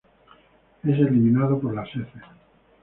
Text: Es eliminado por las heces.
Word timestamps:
Es 0.81 0.97
eliminado 0.97 1.59
por 1.59 1.75
las 1.75 1.87
heces. 1.89 2.23